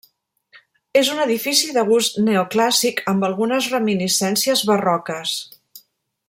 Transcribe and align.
És 1.01 1.11
un 1.15 1.19
edifici 1.25 1.69
de 1.75 1.83
gust 1.89 2.17
neoclàssic 2.29 3.03
amb 3.13 3.27
algunes 3.29 3.69
reminiscències 3.75 4.65
barroques. 4.71 5.37